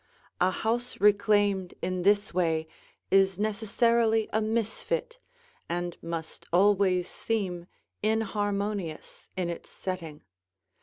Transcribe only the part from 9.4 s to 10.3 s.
its setting.